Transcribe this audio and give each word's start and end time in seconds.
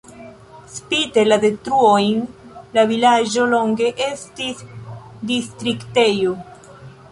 Spite 0.75 1.25
la 1.27 1.37
detruojn 1.43 2.23
la 2.79 2.87
vilaĝo 2.93 3.47
longe 3.53 3.93
estis 4.07 4.67
distriktejo. 5.35 6.37